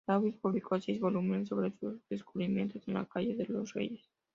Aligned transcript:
Davis 0.07 0.35
publicó 0.35 0.81
seis 0.81 0.99
volúmenes 0.99 1.47
sobre 1.49 1.71
sus 1.77 2.01
descubrimientos 2.09 2.87
en 2.87 2.97
el 2.97 3.05
Valle 3.05 3.35
de 3.35 3.45
los 3.45 3.71
Reyes. 3.75 4.09